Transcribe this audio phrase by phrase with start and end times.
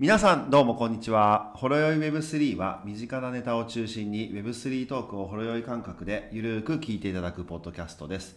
[0.00, 1.50] 皆さんどうもこんにちは。
[1.56, 8.36] ほろよい Web3 は身近なネタを中心に Web3 トークをほろよい感覚でゆるーく聞いていただくポッドキャストです。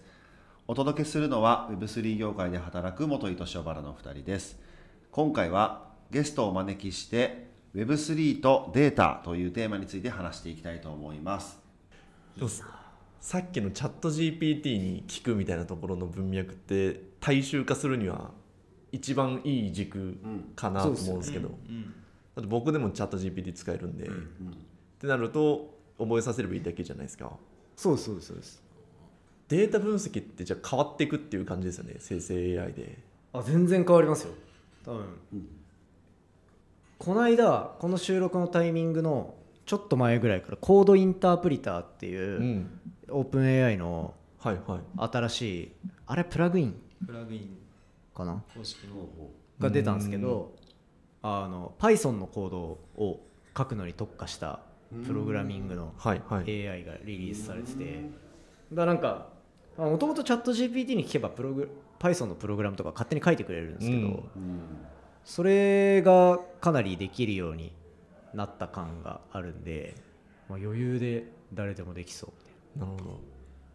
[0.67, 4.59] お届けするのは Web3 業界で働く元糸塩原の2人です。
[5.11, 7.45] 今回はゲストをお招きして
[7.75, 11.59] Web3 とデータというテーマについて話していきたいと思います。
[13.19, 18.31] さっきのチャット GPT に聞くみたいなところの文脈って大衆化するには
[18.91, 20.17] 一番いい軸
[20.55, 21.53] かなと思うんですけど、だ
[22.39, 24.09] って僕でもチャット GPT 使えるんで、っ
[24.99, 27.31] てなると覚えさせればいいだけじゃないですか。
[27.75, 28.63] そうですそうですそうです。
[29.47, 31.95] データ分析ってじゃあ変わっていくっていう感じですよね。
[31.99, 32.99] 生成 AI で。
[33.33, 34.33] あ全然変わりますよ。
[34.83, 35.05] 多分、
[36.97, 42.79] この間この収録のタイミングのちょっと前ぐらいからコードインタープリターっていう、うん。
[43.09, 44.79] オープン AI のはいはい。
[45.11, 45.71] 新しい
[46.07, 46.75] あれプラグイン？
[47.05, 47.57] プラグイン
[48.25, 48.43] かな。
[48.55, 49.07] 公式の
[49.59, 50.53] が出たんですけど
[51.21, 52.57] あの Python のコード
[52.97, 53.19] を
[53.57, 54.59] 書くのに特化した
[55.05, 56.67] プログラミングのはいはい。
[56.67, 58.01] AI がリリースされてて
[58.71, 59.27] だからなんか
[59.77, 64.59] もともとチャット GPT に聞けばプログ Python のプログラムとか勝手に書いてくれるんですけど、うん。
[65.23, 67.71] それがかなりできるように
[68.33, 69.95] なった感があるんで、
[70.49, 72.33] まあ、余裕で誰でもできそ
[72.75, 73.19] うななるほど。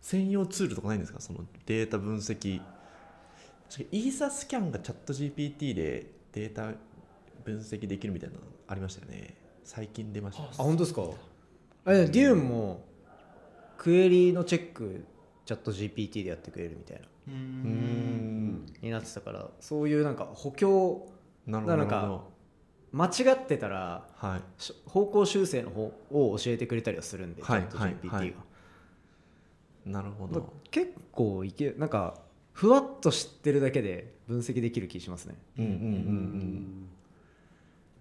[0.00, 1.20] 専用ツールとかないんですか？
[1.20, 2.60] そのデータ分析
[3.92, 6.72] イーサスキャンがチャット GPT でデータ
[7.44, 9.34] 分析できるみたいなのありましたよね。
[9.64, 10.44] 最近出ました。
[10.44, 11.02] あ本当ですか？
[11.84, 12.84] あれデューンも
[13.78, 15.04] クエリのチェック
[15.44, 17.06] チャット GPT でやってくれるみたいな。
[17.28, 18.66] うん。
[18.80, 21.06] になってたからそういうなんか補強
[21.46, 21.76] なるほど。
[21.76, 22.24] なんか
[22.92, 24.42] 間違ってたらどはい。
[24.58, 28.24] し方向修正の方を教えてくれたりはするんで、はいチャットはい GPT が、は。
[28.24, 28.34] い
[29.86, 30.52] なるほど。
[30.70, 32.20] 結構いけなんか
[32.56, 35.34] ふわっと知ってるだけで分析できる気しますね。
[35.58, 36.88] うんうんうん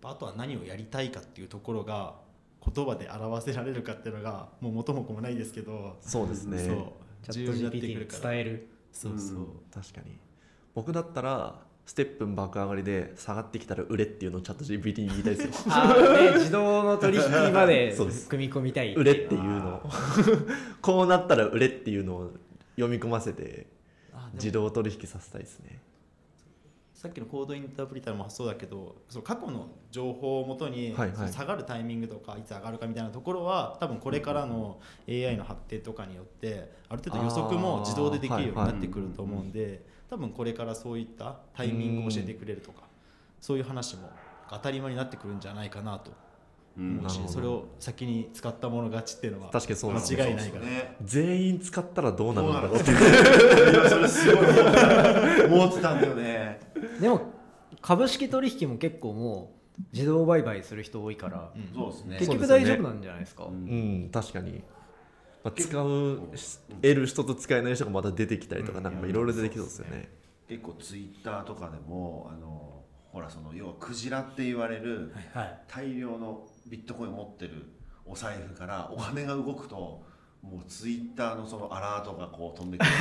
[0.01, 2.13] あとは何をやりたいかっていうところが
[2.63, 5.75] 言葉で表せられるかっていうのがもう元も子もないですけどう
[6.07, 6.59] んそうですね。
[6.59, 8.31] そうチャット重要になってく GPT にるから。
[8.31, 8.67] 伝える。
[8.93, 9.47] そうそう。
[9.73, 10.17] 確かに。
[10.73, 15.67] 僕だったらステップン爆上がりで下がってきたら売れっていうのをチャット GPT に言いたいですよ。
[15.75, 17.93] あーで自動の取引まで
[18.29, 19.75] 組み込みたい売れっていうの。
[19.75, 19.89] を
[20.81, 22.31] こうなったら売れっていうのを
[22.77, 23.74] 読み込ませて
[24.35, 25.79] 自動取引させたいですね。
[26.93, 31.15] さっきのコードインタープリターもそうだけどその過去の情報をもとに、はいはい。
[31.15, 42.83] その下がるタイミングとかいつ上がるかみたいなところは多分これからの AI の発展とかによってある程度予測も自動でできるようになってくると思うんで多分これからそういったタイミングを教えてくれるとか
[43.39, 44.09] そういう話も
[44.49, 46.11] 当たり前になってくるんじゃないかなと
[46.77, 47.33] 思うしなるほど。
[47.33, 50.65] それを先に使ったもの勝ちっていうのは確かにそうですね間違いないから。
[50.65, 50.95] ね。
[51.03, 54.45] 全員使ったらどうなるんだろうっていやそれすごい
[55.45, 55.95] 思ってた。
[55.95, 56.59] んだよね。
[56.99, 57.21] でも
[57.81, 61.73] 株式取引も結構もう自動売買する人多いから、うん。
[61.73, 62.17] そうですね。
[62.19, 63.45] 結局大丈夫なんじゃないですか？
[63.45, 63.55] うんう
[64.05, 64.63] ん確かに、
[65.43, 66.21] まあ、使う
[66.81, 70.09] 得る人と使えない人がまた出てきたりとかなんかいろいろ出てきそうですよね。
[70.47, 75.59] 結構ツイッターとかでもあのほらその要はクジラって言われるはい。
[75.67, 77.65] 大量のビットコインを持ってる
[78.05, 80.03] お財布からお金が動くと
[80.41, 82.91] もうツイッターのそのアラートがこう飛んでくる。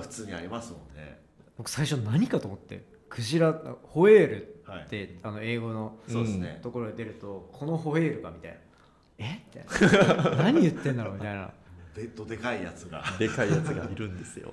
[0.00, 1.20] 普通にありますもんね。
[1.56, 3.52] 僕最初何かと思ってクジラ
[3.82, 4.82] ホエールはい。
[4.84, 4.88] っ。
[4.88, 6.60] て、あの英語のそうですね。
[6.62, 8.58] ところで出るとこのホエールかみたいな。
[9.18, 9.44] え？
[9.54, 10.36] みたいな。
[10.44, 11.50] 何言ってんだろうみたいな。
[11.94, 13.02] ベッドでかいやつが。
[13.18, 14.52] でかいやつがいるんですよ。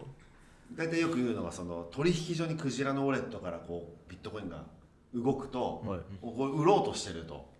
[0.74, 4.64] 大体よく言うのがその取引所にクジラのウォレットからこうビットコインが
[5.14, 6.00] 動くと、はい。
[6.22, 7.53] こう売ろうとしてると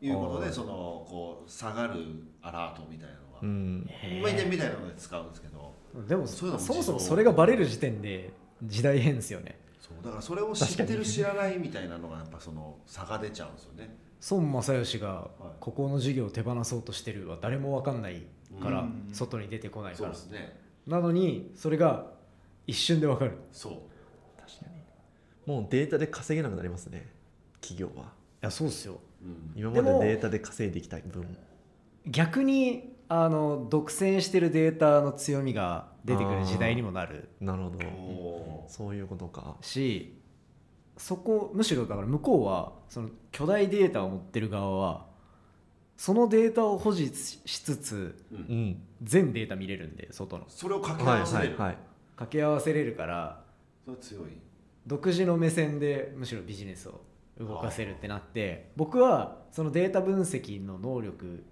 [0.00, 0.48] いうことはい。
[0.48, 0.66] でその
[1.08, 1.94] こう下がる
[2.42, 3.90] アラートみたいなのが、うん。
[4.22, 5.74] まあみたいなので使うんですけど
[6.06, 8.30] でもそういうのもそもそれがバレる時点で
[8.62, 9.58] 時代変ですよね。
[9.80, 13.96] そうだからそれを知ってる知らないみたいなのがやっぱその差が出ちゃうんですよね。
[14.30, 15.28] 孫正義が
[15.60, 18.26] ここの事業を手放そうとしてるは誰も分かんない
[18.60, 19.08] からうん。
[19.12, 20.60] 外に出てこないかそうらですね。
[20.86, 22.06] なのにそれが
[22.66, 23.30] 一瞬で分かる。
[23.30, 23.72] いそう。
[24.40, 24.70] 確か
[25.46, 25.52] に。
[25.54, 27.08] もうデータで稼げなくなりますね
[27.60, 28.12] 企業は。
[28.40, 28.94] やそうっすよ。
[28.94, 29.00] うん。
[29.54, 31.36] 今までデータで稼いできた分。
[32.06, 37.28] 逆にあの独占してるデータの強みが出てくる時代にもなる。
[37.40, 38.64] なるほど。
[38.68, 39.56] そういうことか。
[39.60, 40.14] し
[40.96, 45.06] そこむしろだから向こうはその巨大データを持ってる側は
[45.96, 48.34] そのデータを保持しつつう。
[48.34, 48.40] うん。
[48.70, 50.44] ん全データ見れるんで外の。
[50.48, 51.58] それを掛け合はいわせれる。
[51.58, 51.78] はいはい
[52.18, 53.44] 掛け合わせれるから
[53.84, 54.24] それ強い。
[54.86, 57.00] 独自の目線でむしろビジネスを
[57.38, 61.44] 動かせるってなって僕はそのデータ分析の能力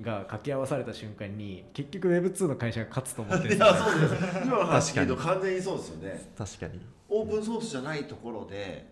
[0.00, 3.74] が掛け合わされた瞬間に結局 Web2 の会社が勝つと思ってるんいですよ。
[3.74, 4.14] やそうです。
[4.44, 6.32] 今の話聞くと完全にそうですよね。
[6.36, 6.80] 確かに。
[7.08, 8.88] オープンソースじゃないところで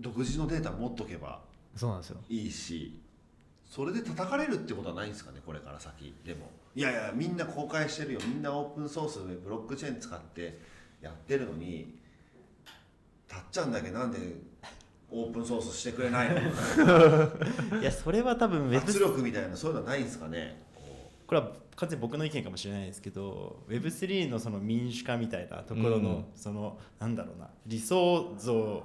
[0.00, 1.40] 独自のデータ持っとけば
[1.76, 2.18] そうなんですよ。
[2.28, 3.00] いいし
[3.64, 6.50] それで叩かれるってことはないんですかねこれから先でも。
[6.74, 8.20] いやいやみんな公開してるよ。
[8.26, 10.58] みんなオープンソースでブロックチェーン使って
[11.00, 11.96] やってるのに
[13.26, 14.18] たっちゃんだけなんで
[15.10, 16.40] オープンソースしてくれないの？
[17.80, 20.62] いやそれは多分ウェブ圧力みたいなそういうのはないんですかね？
[21.26, 26.24] これは完全に僕の意見かもしれないですけど Web3 のその民主化みたいなところの、うん。
[26.34, 28.82] そのなんだろうな理想像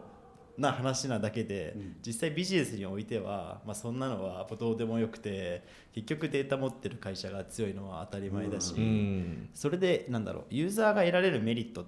[0.57, 1.75] な話なだけで、
[2.05, 9.49] 実際ビジネスにおいては、まあ、そんなのはどうでもよくて結局データ持ってる会社が強いのは当たり前だし、うん。
[9.55, 11.85] それでなんだろうユーザーが得られるメリットっ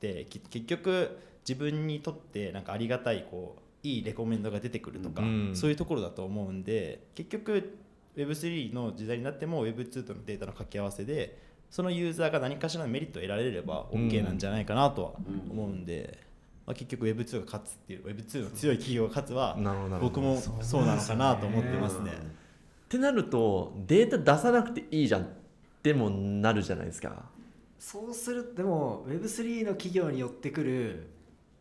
[0.00, 5.50] てき結局自分にとってなんかありがたいこういいレコメンドが出てくるとか、うん。
[5.54, 7.78] そういうところだと思うんで結局
[8.16, 11.38] Web3 の時代になっても Web2 とのデータの掛け合わせで
[11.70, 15.12] そのユーザーが何かしらのメリットを得られれば OK なんじゃないかなとは
[15.50, 16.18] 思うんで、
[16.66, 19.56] まあ、結局 Web2 が勝つっていう Web2 の強い企業が勝つは
[20.00, 22.12] 僕もそうなのかなと思ってますね。
[22.12, 25.26] ってなるとデータ出さなくていいじゃんっ
[25.82, 27.24] てもなるじゃないですか。
[27.78, 31.10] そうするでも Web3 の企業に寄ってくる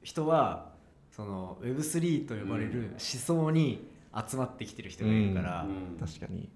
[0.04, 0.75] 人は
[1.16, 5.98] その Web3 と呼ばれる思想に集まってきてる人がいるから、うん。
[5.98, 6.50] 確かに。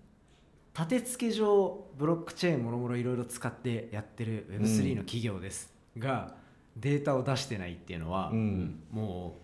[0.76, 6.36] 立て付け上ブロックチェーンもろもろいろいろ使ってやってる Web3 の企業です、が
[6.76, 8.84] データを出してないっていうのは、うん。
[8.92, 9.38] も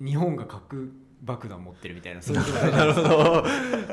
[0.00, 0.92] う日本が核
[1.22, 3.44] 爆弾持ってるみたいなそういう状態なるほど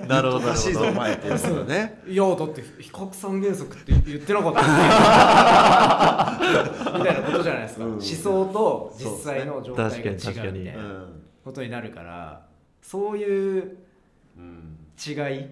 [0.07, 0.45] なるほど。
[0.45, 4.61] おかしいぞお前ってやつだねいやだって非核三原則って言ってなかった。
[6.97, 7.91] みたいなことじゃないですか、うん。
[7.93, 10.13] 思想と実際の状態が違
[10.49, 12.45] うみたいなうんことになるから
[12.81, 13.77] そういう
[14.37, 15.45] うん違い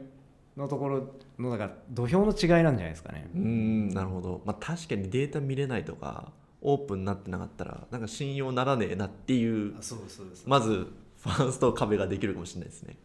[0.56, 3.30] のところのだから土俵の違いなんじゃないですかね。
[3.36, 3.90] うん。
[3.90, 4.42] なるほど。
[4.46, 6.32] まあ確かにデータ見れないとか
[6.62, 9.74] オープンになってなかったらなんか信用ならねえなっていう。
[10.46, 10.88] まず
[11.26, 12.98] ファースト壁ができるかもしれないですね。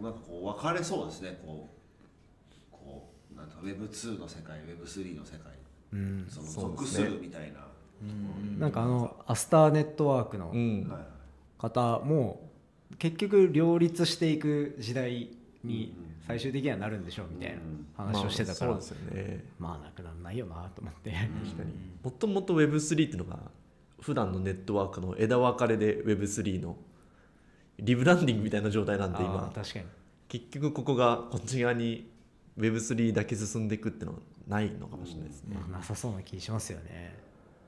[0.00, 1.40] なんかこう分かれそうですね。
[1.44, 5.52] こうこうなんか Web2 の世界 Web3 の世界。
[5.92, 7.66] うんその属するみたいな、
[8.58, 10.50] なんかあのアスターネットワークの
[11.58, 12.48] 方も
[12.98, 15.28] 結局両立していく時代
[15.62, 15.94] に
[16.26, 17.58] 最終的にはなるんでしょうみたいな
[18.04, 19.44] 話をしてたから、まあそうですよね。
[19.58, 21.72] まあなくならないよなと思って、確かに。
[22.02, 23.38] もともと Web3 っていうのが
[24.00, 26.78] 普段のネットワークの枝分かれで Web3 の
[27.78, 29.50] リブランディングみたいな状態なんであ今。
[29.52, 29.84] ー確かに。
[30.28, 32.10] 結局ここがこっち側に
[32.58, 37.16] Web3 だけ進んでいくっていうのはないのかもしれないですね、まあなさそうな気しますよね。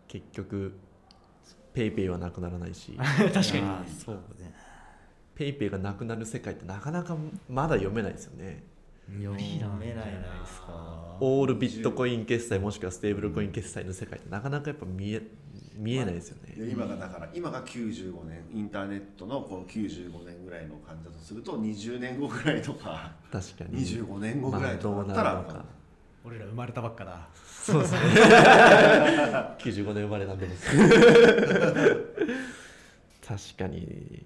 [0.08, 0.74] 結局
[1.74, 2.92] PayPay はなくならないし。
[2.98, 3.42] 確かに。
[3.88, 4.54] そうね。
[5.36, 7.16] PayPay がなくなる世界ってなかなか
[7.48, 8.62] まだ読めないですよね
[9.20, 11.16] よりなんじゃないですか。
[11.20, 15.22] オールビットコイン決済もしくはステーブルコイン決済の世界ってなかなかやっぱ見え
[15.76, 23.84] 見えないですよね、で今がだから今が95年インターネットのこの95年ぐらいの感じだとすると20年後ぐらいとか確かに。
[23.84, 25.64] 25年後ぐらいとかだったらまあどうなるのか。
[26.24, 27.28] 俺ら生まれたばっかだ。
[27.34, 27.98] そうですね。
[29.58, 30.46] 95年生まれなんで
[33.26, 34.24] 確かに。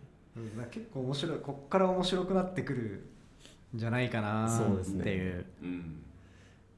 [0.71, 3.18] 結構面白いこっから面白くなってくるん
[3.75, 5.47] じゃないかなっていう。
[5.63, 6.03] うん。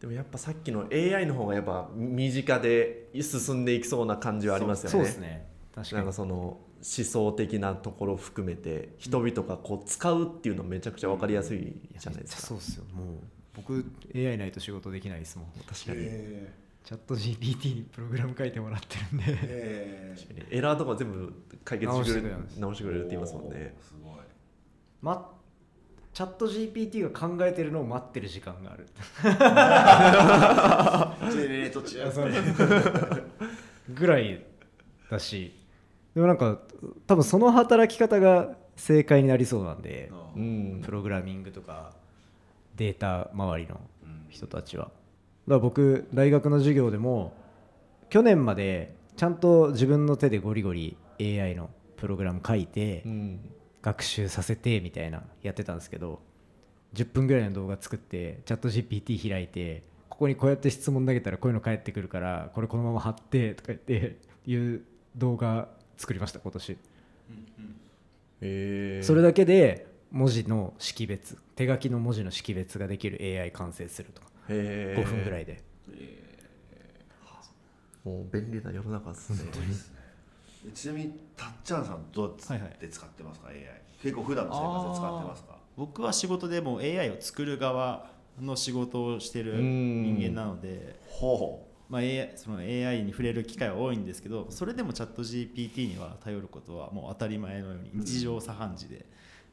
[0.01, 4.91] でもやっぱさっきの AI の方がやっぱ身近で進んでいきそうな感じはありますよね。
[4.93, 5.47] そうですね。
[5.75, 5.97] 確かに。
[5.99, 12.43] なんかその思想的なところを含めて人々がこう使うっていうのめちゃくちゃ分かりやすいじゃないですか。
[12.43, 12.85] そうですよ。
[12.95, 13.17] もう
[13.55, 15.47] 僕 AI ないと仕事できないですもん。
[15.69, 15.99] 確かに。
[16.01, 19.37] へチャット GPT にプログラム書いてもらってるんえでへ
[20.51, 21.31] えエラーとか全部
[21.63, 23.77] 解決してくれる直してくれるって言いますもんね。
[23.83, 24.15] すごい。
[25.03, 25.31] ま
[26.21, 28.87] チャット GPT が考えてるのを待ってる時間がある。
[31.33, 32.05] ジェネレート中
[33.89, 34.45] ぐらい
[35.11, 35.55] だし
[36.15, 36.59] でもなんか
[37.07, 40.83] 多分その働き方が正解になりそうなんでうん。
[40.85, 41.95] プログラミングとか
[42.77, 44.85] データ周りのうん人たちは。
[44.85, 44.95] だか
[45.55, 47.33] ら僕大学の授業でも
[48.11, 53.41] 去年までちゃんと自分の手でゴリゴリ AI のプログラム書いてうん
[53.83, 56.21] 学習させてみたいなやってたんですけど
[56.95, 64.83] 10分ぐらいの動画作ってチャット GPT 開いてここにこうやって質問投げたらこういうの返ってくるからこれこのまま貼ってとか言っていう
[65.17, 66.73] 動画作りました今年。
[66.73, 66.77] へ
[68.43, 74.29] えそれだけで文字の識別手書きの文字の識別ができる AI 完成するとか。
[74.49, 75.63] へ5分ぐらいで。
[78.05, 79.51] もう便利な世の中ですね
[80.75, 83.57] ちなみにたっちゃんさんどうやって使ってますか、AI
[84.03, 85.57] 結構普段の生活で使ってますか？
[85.77, 99.07] 僕は仕事でもう AI を作る側の仕事をしてる人間なのでほまあ、AI, その AI に触れる機会は多いんですけどそれでもチャット GPT には頼ることはもう当たり前のように日常茶飯事で、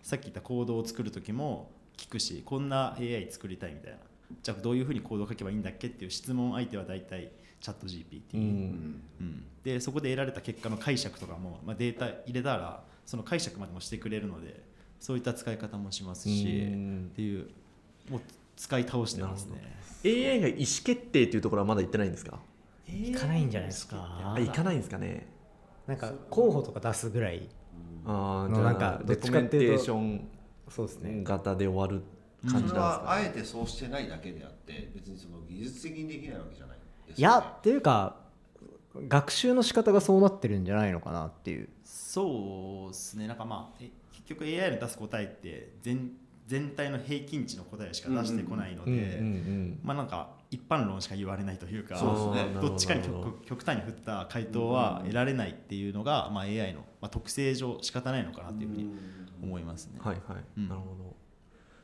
[0.03, 3.97] さっき言ったコードを作る時も聞くしこんな AI 作りたいみたいな。
[4.43, 9.43] じゃあどういうふうにコードを書けばいいんだっけっていう質問相手は大体チャット GPT、うんうん。
[9.63, 14.63] でそこで得られた結果の解釈とかも、まあ、データ入れたらその解釈までもしてくれるので
[14.99, 17.09] そういった使い方もしますしうん。
[17.11, 17.49] っていう
[18.09, 18.21] もう
[18.55, 19.75] 使い倒してますね。
[20.05, 22.39] AI が意思決定っていうところはまだ行ってないんですか？
[22.87, 24.33] いかないんじゃないですか。
[24.35, 25.27] あ行かないんですかね。
[25.87, 27.47] なんか候補とか出すぐらい
[28.05, 30.27] あーじゃあのなんかどレっちコメンテかっていうとーション
[30.69, 32.03] そうですね型で終わる
[32.45, 33.37] そ感じれはあなんですかね。
[33.37, 36.76] えてそうしてないだけであって別にその技術的にできないわけじゃない
[37.07, 38.17] ですいやっていうか
[39.07, 41.69] 学習の仕方がそうなってるんじゃないのかなっていう。
[41.83, 43.27] そうですね。
[43.27, 46.11] なんかまあえ結局 AI の出す答えって全
[46.47, 49.21] 全体の平均値の答えしか出してこないので、
[49.83, 52.61] まあなんか一般論しか言われないというかそうですね。
[52.61, 53.03] どっちかに
[53.45, 58.89] 極端に振った回答は得られないっていうのが、まあ、AI の、まあ、特性上仕方ないのかなというふうに
[59.43, 59.99] 思いますね。
[60.01, 60.69] はいはい、うん。
[60.69, 61.15] なるほど。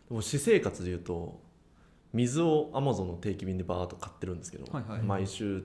[0.08, 1.42] でも私生活でいうと
[2.14, 5.02] 水をアマゾンの定期便でバーッと買ってるんですけど、はいはい。
[5.02, 5.64] 毎週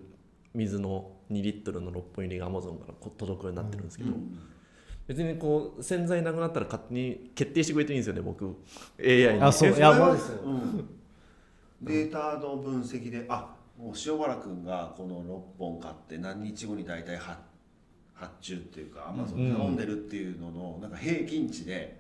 [0.55, 4.13] 水の2リットルの6本入りがアマゾンからこ届くようになってるんですけど、
[5.07, 8.57] 別にこう洗剤なくなったら勝手に決定してくれていいんですよね僕。
[8.99, 9.43] AI に。
[9.43, 9.69] あそう。
[9.69, 10.43] やそれはマジですよ。
[10.45, 10.89] うん。
[11.83, 17.39] データの分析であもう塩原君がこの6本買って何日後に大体発
[18.15, 21.98] 発注っていうかアマゾンで頼んでるっていうののなんか平均値で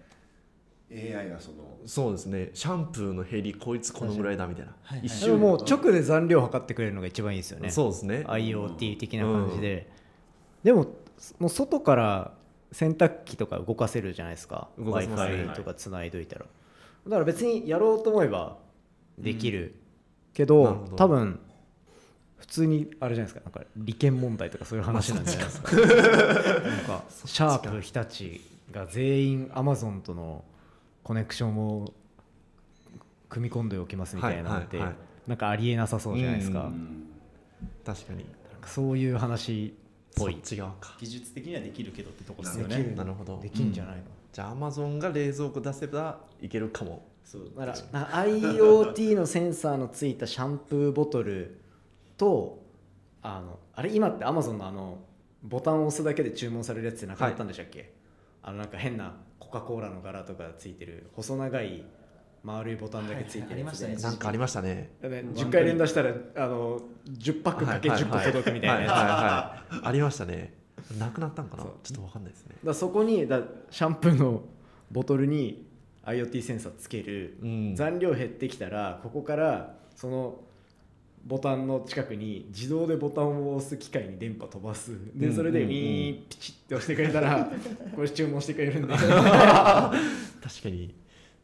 [0.90, 1.78] AI がその。
[1.87, 2.50] そうですね。
[2.54, 7.71] シャンプーの減りこいつこのぐらいだみたいな、はい一でも瞬もう直で残量測ってくれるのが一番いいですよね。
[7.71, 8.25] そうですね。
[8.26, 9.90] IoT 的な感じで、
[10.62, 10.87] でも
[11.38, 12.33] もう外から
[12.73, 14.68] 洗濯機とか動かせるじゃないですか。
[14.78, 16.47] w 動か i せ f i とかつないどいたら。
[17.07, 18.59] だから別にやろうと思えば
[19.18, 19.75] できる、
[20.33, 20.97] けどなるほど。
[20.97, 21.40] 多分
[22.38, 23.40] 普通にあれじゃないですか。
[23.45, 25.76] なんか利権問題とかそういう話なんじゃないですか。
[25.76, 25.87] なん
[26.85, 28.40] かシャープ日立
[28.71, 30.45] が全員アマゾンとの
[31.08, 31.90] コネクションを
[33.30, 34.94] 組み込んでおきますみたいなのって、はいはい。
[34.94, 37.06] はいなんかありえなさそうじゃないですか、うん。
[37.84, 38.26] 確かに。
[38.66, 39.10] そうい。
[39.10, 40.96] う話っぽいち側か。
[41.00, 42.76] 技術的にはできるけどってとこですよね。
[42.76, 42.96] できる。
[42.96, 43.38] なるほど。
[43.40, 47.06] できんじゃないの、じゃあアマゾンが冷蔵庫出せばいけるかも。
[47.24, 47.50] そう。
[47.56, 51.58] だからな IoT のセンサーのついたシャンプーボトル
[52.18, 52.62] と
[53.22, 54.98] あのあれ今って Amazon のあの
[55.42, 57.92] ボタンを押すだけで注文されるやつってなくなったんでしたっけ、
[58.42, 59.14] あのなんか変な
[59.50, 61.84] コカ・コーラの柄とかついてる細長い
[62.44, 64.10] 丸いボタンだけついてるやつで、はいはいありましたね。
[64.10, 64.90] なんかありましたね。
[65.00, 68.82] だからね10回連打したらあの10パックかけ10個届くみたいな。
[68.82, 70.54] やつ、ありましたね。
[70.98, 71.64] なくなったんかな？
[71.64, 72.56] ちょっとわかんないですね。
[72.62, 73.40] だそこにだ
[73.70, 74.42] シャンプーの
[74.90, 75.66] ボトルに
[76.04, 77.74] IoT センサーつける、うん。
[77.74, 80.40] 残量減ってきたらここからその
[81.26, 84.92] ボタンの近くに自動でボタンを押す機械に電波飛ばす。
[84.92, 85.70] うんでそれでうんうん。
[85.70, 87.50] ウィーンピチッて押してくれたら
[87.94, 88.94] これ注文してくれるんで。
[88.96, 90.00] 確か
[90.70, 90.94] に。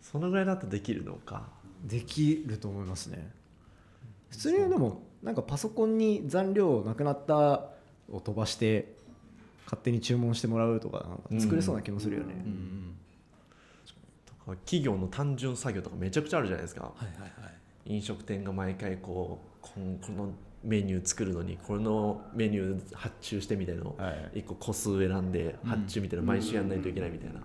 [0.01, 1.49] そのぐらいだとできるのか。
[1.85, 3.31] できると思いますね。
[4.31, 7.71] 普通にでもなんかパソコンに残量なくなった
[8.11, 8.95] を飛ばして
[9.65, 12.97] 勝手に注文してもらうとか作れそうな気もするよね、うんうん
[14.27, 16.83] とか企業の単純作業とかめちゃくちゃあるじゃないですか。
[16.83, 17.55] はいはいはい。
[17.87, 19.71] 飲食店が毎回こうこ
[20.13, 23.91] のメニュー作るのにこのメニュー発注してみたいなの。
[23.91, 24.39] をはい。
[24.41, 27.41] 1個個数選んで発注みたいな毎週やんないといけないみたいな。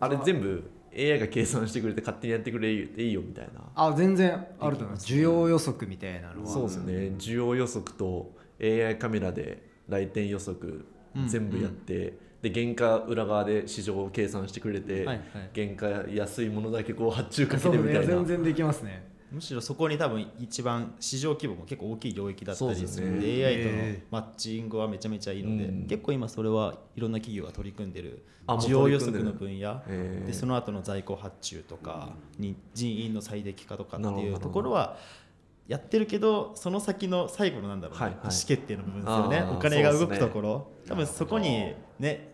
[0.00, 3.60] あれ全部 AI が計算してくれて勝手にやってくれていいよみたいな。
[3.74, 5.06] あ全然あると思います。
[5.12, 6.48] 需要予測みたいなのは。
[6.48, 6.92] そうですね。
[7.18, 10.86] 需要予測と AI カメラで来店予測
[11.26, 18.00] 全部やって、で原価裏側で市場を計算してくれて、原価安いものだけこう発注かけてみたいな。
[18.00, 18.06] ね。
[18.06, 23.46] 全然できますねむしろそこに多分一番市場規模も結構大きい領域だったりするのでですね。
[23.46, 25.86] AI とのえマッチングはめちゃめちゃいいので、うん。
[25.86, 29.82] 結構今それはいろんな企業が取り組んでる需要予測の分野。
[29.86, 34.96] へーでその後の在庫発注とかに人員の最適化とかっていうところは
[35.68, 38.18] やってるけどその先の最後のなんだろうね、はいはい。
[38.24, 39.42] 意思決定の部分ですよね。
[39.42, 42.32] お金が動くところ、多分そこにね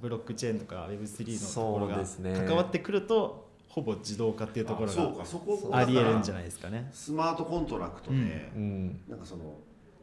[0.00, 2.04] ブロックチェーンとか Web3 のところが
[2.46, 3.47] 関わってくると
[3.78, 6.88] ほぼ自動化っていうところあそうがかそこありえるんじゃないですかね。
[6.92, 9.54] スマートコントラクトで、うんなんかその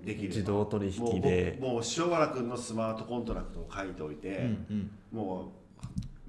[0.05, 0.29] できる。
[0.29, 1.57] 自動取引で。
[1.59, 4.91] もうもう塩原君のスマートコントラクトを書いておいて、うんうん。
[5.11, 5.51] も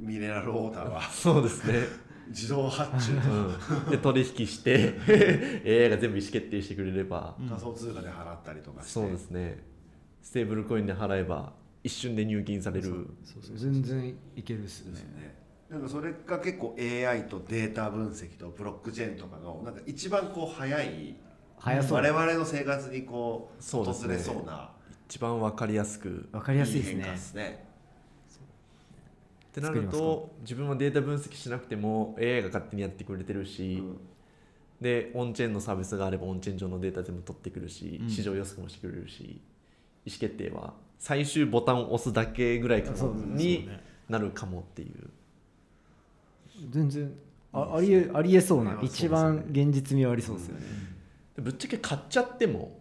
[0.00, 1.74] うミネラルウォーターはそうですね、
[2.28, 4.94] 自動発注とうん、で取引して
[5.64, 9.62] AI が全部意思決定してくれれば、仮想通貨で払ったりとかして、そうですね。
[10.20, 11.52] ステーブルコインで払えば
[11.84, 13.06] 一瞬で入金される。
[13.54, 15.35] 全然いけるっすですね
[15.70, 21.16] なんかそれが結構 AI とデータ分析とブロックチェーンとかのなんか一番こう早い
[21.58, 21.98] 早そう。
[21.98, 24.08] 我々の生活にこうそうですね。
[24.08, 24.70] 訪れそうな
[25.08, 27.66] 一番わかりやすくわかりやすいです変化ねですね。
[29.48, 33.82] ってなる作りと自分はデータ分析しなくても AI が勝手にやってくれてるし、
[34.80, 38.10] でオンチェーンのサービスがあればオンチェーン上のデータ全部取ってくるし、うん。
[38.10, 39.40] 市場予測もしてくれるし
[40.04, 43.68] 意思決定は最終ボタンを押すだけぐらいかもに
[44.08, 45.10] なるかもっていう
[46.70, 47.12] 全然
[47.52, 50.66] あありえありえそうな一番現実味はありそうですよね、
[51.36, 52.78] でぶっちゃけ買っちゃっても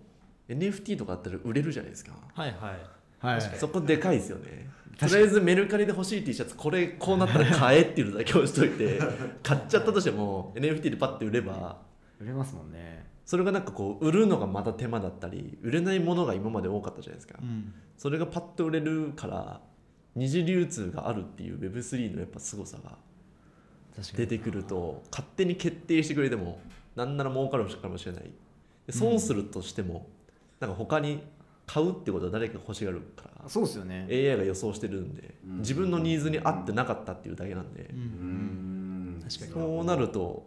[0.50, 2.96] NFT とかあったら売れるじゃないですか、はいはい。
[3.20, 3.42] はい。
[3.58, 4.70] そこでかいですよね。
[4.98, 9.00] とりあえずメルカリで欲しい T シャツこれこうなったら買えっていうのだけ押しといて
[9.44, 11.82] 買っちゃったとしても NFT でパッて売れば
[12.20, 13.06] 売れますもんね。
[13.26, 17.74] それがなんかこう売るのがまた手間だったり売れないものが今まで多かったじゃないですか、うん。
[17.98, 19.62] それがパッと売れるから
[20.16, 22.98] 二次流通があるっていう Web3 のやっぱ凄さが
[24.16, 26.60] 出てくると勝手に決定してくれても
[26.96, 28.24] なんなら儲かるかもしれない。
[28.88, 30.08] で損するとしても、
[30.60, 31.24] なんか他に
[31.66, 34.08] 買うってことは誰かが欲しがるからそうですよね。
[34.10, 35.58] AI が予想してるんでうん。
[35.60, 37.90] 自分のニーズに合ってなかったっていうだけなんで。
[37.92, 38.00] うん。
[38.00, 38.02] う
[39.18, 39.22] ん。
[39.24, 39.52] 確かに。
[39.52, 40.46] そうなると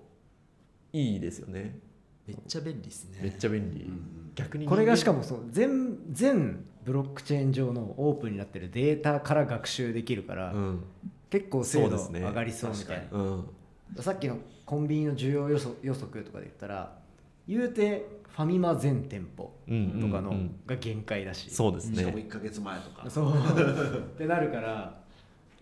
[0.92, 1.78] いいですよね。
[2.26, 3.18] めっちゃ便利ですね。
[3.22, 3.82] めっちゃ便利。
[3.82, 10.84] うん逆にこれがしかももそう全全ブロックチェーン上のオープンになってるデータから学習できるから、うん
[11.30, 12.20] 結構精度そうですね。
[12.20, 13.48] 上がりそうみたいな、うん。
[14.00, 16.98] さっきのコンビニの需要予測予測とかで言ったら
[17.46, 23.10] 言うてファミマ全店舗うんとかのうんうんが限界だし、そうですしかもね1か月前とか。
[23.10, 23.32] そう。
[23.34, 25.00] ってなるから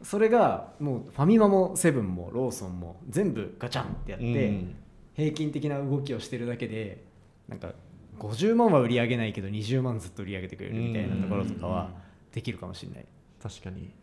[0.03, 4.75] それがもうファミマもセブンもローソンも全部ガチャンってやって、うん。
[5.15, 7.05] 平均的な動きをしてるだけで
[7.49, 7.73] なんか
[8.19, 11.91] 50万は売り上げないけど20万ずっと売り上げてくれるみたいなところとかは
[12.33, 13.07] できるかもしれない。
[13.43, 13.95] 確かに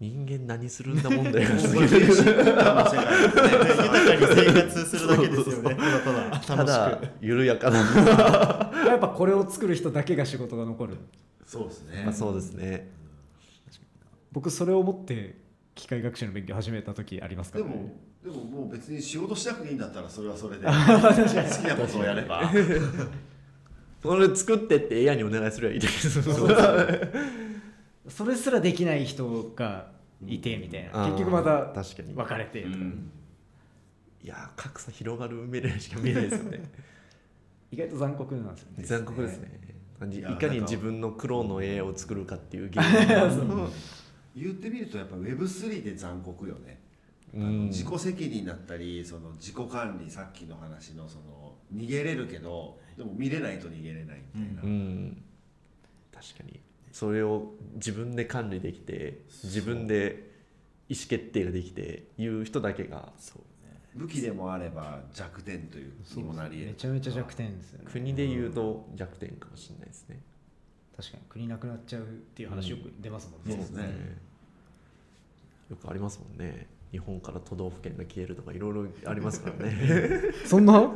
[0.00, 2.90] 人間何するんだ問題がも うす豊か
[4.14, 5.76] に生活するだけですよね。
[6.46, 6.98] ただただ。
[7.20, 7.78] 緩やかな。
[8.86, 10.96] やっぱこれを作る人だけが仕事が残る。
[11.44, 12.02] そうですね。
[12.02, 12.88] まあそうですね。
[14.32, 15.36] 僕それを思って
[15.74, 17.58] 機械学習の勉強始めた時ありますか？
[17.58, 17.92] でら、ね、も
[18.24, 20.64] でももう別に仕事しなくていいんだったらそれはそれで。
[20.64, 20.74] 好き
[21.68, 22.50] なことをやれば。
[24.02, 26.22] それ作ってって AI にお願いすればいいです。
[26.22, 26.46] そ
[28.24, 29.90] れすらできない人が
[30.26, 32.14] いてみたいな、あー結局また確かに。
[32.14, 32.62] 分かれて。
[32.62, 33.10] とか、うん。
[34.22, 36.62] いやー格差広がる未来しか見えないですよね。
[37.72, 38.84] 意外と残酷なんですよね。
[38.84, 39.60] 残酷ですね。
[40.08, 43.68] いかに自分のクローンの AI を作るかっていうゲーム
[44.34, 46.80] 言ってみるとやっぱ Web3 で残酷よね、
[47.32, 55.22] 自己責任だったりその自己管理さっきの話のその逃げれるけどでも見れないと逃げれないみたいな、うん。
[56.12, 56.60] 確かに
[56.92, 60.30] それを自分で管理できて自分で
[60.88, 63.12] 意思決定ができていう人だけが。
[63.96, 66.66] 武器でもあれば弱点というにもなり得る。
[66.68, 67.86] めちゃめちゃ弱点ですよね。
[67.90, 70.20] 国で言うと弱点かもしれないですね、
[70.96, 71.22] 確かに。
[71.28, 74.16] 国なくなっちゃうっていう話よく出ますもんね、そうですね。
[75.70, 76.68] よくありますもんね。
[76.92, 80.20] 日本から都道府県が消えるとかいろいろありますからね。
[80.46, 80.80] そんな？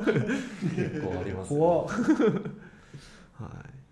[0.76, 1.88] 結構ありますよ怖っ。
[1.88, 3.83] はい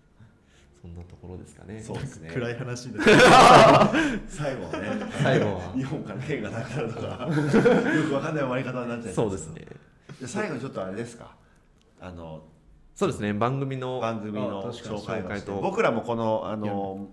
[0.83, 1.79] そんなところですかね。
[1.81, 2.29] そうですね。
[2.29, 2.99] 暗い話で
[4.27, 5.11] 最後はね。
[5.23, 5.71] 最後は。
[5.77, 7.07] 日本から剣がなくなるとか。
[7.95, 9.65] よくわかんない終わり方になっちゃいそうですね。
[10.19, 11.37] で最後にちょっとあれですか？
[12.01, 12.43] あの
[12.95, 13.33] そうですね。
[13.33, 15.61] 番組の番組の紹介を紹介と。
[15.61, 17.07] 僕らもこのあの、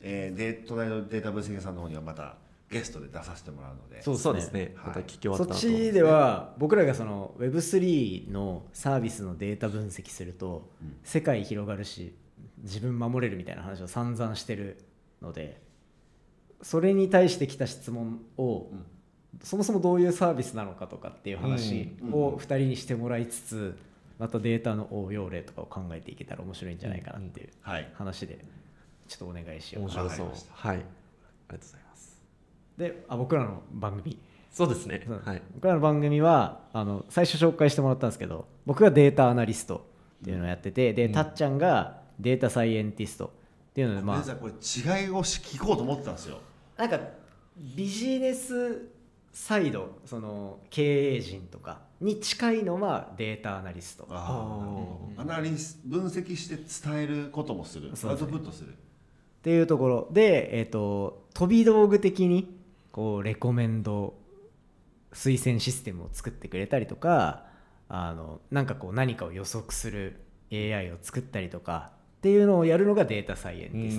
[0.00, 2.34] えー、で隣のデータ分析さんの方にはまた
[2.68, 4.02] ゲストで出させてもらうので。
[4.02, 4.72] そうそうですね。
[4.74, 5.58] はいまた聞き終わそった後。
[5.58, 10.96] っちでは僕らがその Web3 のサービスのデータ分析するとうん。
[11.04, 12.12] 世界広がるし
[12.64, 14.78] 自分守れるみたいな話を散々してる
[15.22, 15.60] ので
[16.62, 18.84] それに対して来た質問をうん。
[19.42, 22.12] そもそもどういうサービスなのかとかっていう話うん。
[22.14, 23.78] を2人にしてもらいつつ
[24.18, 27.90] またデータの応用例とかを考えていけたら面白いんじゃないかなっていうはい。
[27.94, 28.38] 話で
[29.08, 30.24] ちょっとお願いしようかりました
[30.54, 30.76] はい。
[30.76, 30.84] あり
[31.48, 32.16] がとうございます。
[32.78, 34.18] であ僕らの番組。
[34.52, 35.04] そうですね。
[35.24, 35.42] はい。
[35.54, 39.84] 僕らの番組はあの最初紹介してもらったんですけど僕がデータアナリスト
[40.22, 43.30] っていうのをやってて、でたっちゃんがデータサイエンティストっ
[43.74, 44.36] ていうのでまあ。
[44.36, 46.38] これ違いを聞こうと思ってたんですよ。
[46.76, 46.98] なんか
[47.56, 48.88] ビジネス
[49.32, 54.06] サイドその経営陣とかに近いのはデータアナリスト。
[54.08, 57.90] アナリス分析して伝えることもする。
[58.04, 58.74] アウトプットする。
[59.42, 62.56] ていうところで、えー、と飛び道具的に
[62.92, 64.14] こうレコメンド
[65.12, 67.44] 推薦システムを作ってくれたりとか
[67.88, 70.20] あのなんかこう何かを予測する
[70.52, 71.90] AI を作ったりとか
[72.24, 73.98] っていうのをやるのがデータサイエンティス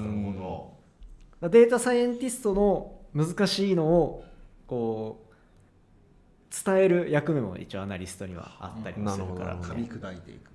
[1.41, 1.47] ト。
[1.47, 4.23] データサイエンティストの難しいのを
[4.65, 9.45] こう伝える役目も一応アナリストにはあったりもするから。
[9.45, 10.51] なるほどど噛み砕いていくっ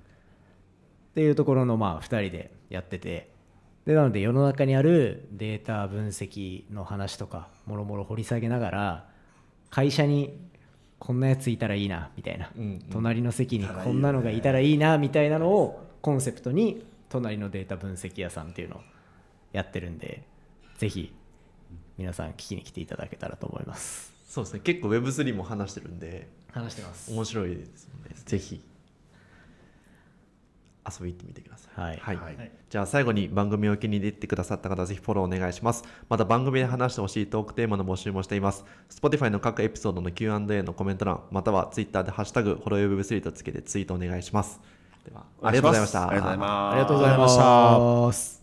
[1.14, 3.30] ていうところのまあ2人でやってて。
[3.86, 9.08] でなので世の中にあるデータ分析の話とかもろもろ掘り下げながら
[9.70, 10.40] 会社に
[10.98, 12.78] こんなやついたらいいなみたいな、うんうん。
[12.90, 18.80] 隣の席にこんなのがいたらいいなみたいなのをコンセプトに隣のデータ分析屋さんっていうのを
[19.52, 20.22] やってるんで
[20.78, 21.12] ぜひ
[21.98, 28.64] 皆さん聞きに来ていただけたらと思いますそうですね結構 Web3 も話してるんで話してます面白いですのでぜひ
[30.90, 31.80] 遊びに行ってみてください。
[31.80, 35.84] はいはいはいじゃあ最後に番組を気に入ってくださった方はぜひフォローお願いします。
[36.08, 38.64] また番組で話してほしいトークテーマの募集もしています。
[38.88, 44.60] Spotify の各エピソードの Q&A のコメント欄、または Twitter でハッシュタグ、ホロヨウェブスリーとつけてツイートお願いします。
[45.04, 46.08] では、ありがとうございました。
[46.08, 46.30] ありがとう
[46.98, 48.39] ございますあ